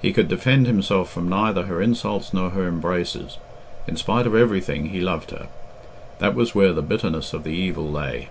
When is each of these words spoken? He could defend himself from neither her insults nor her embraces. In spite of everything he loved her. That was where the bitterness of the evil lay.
He 0.00 0.12
could 0.12 0.26
defend 0.26 0.66
himself 0.66 1.08
from 1.08 1.28
neither 1.28 1.66
her 1.66 1.80
insults 1.80 2.34
nor 2.34 2.50
her 2.50 2.66
embraces. 2.66 3.38
In 3.86 3.94
spite 3.96 4.26
of 4.26 4.34
everything 4.34 4.86
he 4.86 5.00
loved 5.00 5.30
her. 5.30 5.46
That 6.18 6.34
was 6.34 6.52
where 6.52 6.72
the 6.72 6.82
bitterness 6.82 7.32
of 7.32 7.44
the 7.44 7.52
evil 7.52 7.88
lay. 7.88 8.30